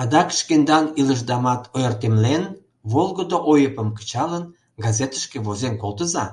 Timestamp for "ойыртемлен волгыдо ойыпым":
1.76-3.88